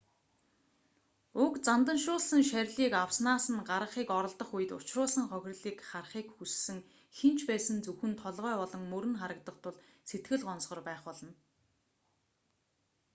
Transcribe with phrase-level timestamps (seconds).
[1.43, 6.79] уг занданшуулсан шарилыг авснаас нь гаргахыг оролдох үед учруулсан хохирлыг харахыг хүссэн
[7.17, 9.75] хэн ч байсан зөвхөн толгой болон мөр нь харагдах тул
[10.09, 11.31] сэтгэл гонсгор байх болно